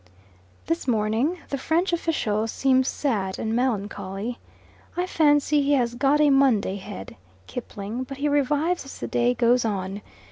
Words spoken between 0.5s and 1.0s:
This